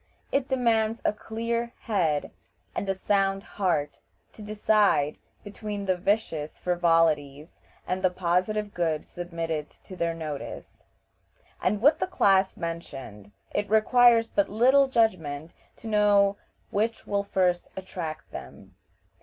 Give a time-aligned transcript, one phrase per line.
[0.31, 2.31] It demands a clear head
[2.73, 3.99] and a sound heart
[4.33, 10.85] to decide between the vicious frivolities and the positive good submitted to their notice,
[11.61, 16.35] and with the class mentioned it requires but little judgment to know
[16.71, 18.73] which will first attract them.